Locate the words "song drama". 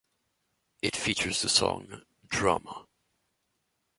1.49-2.87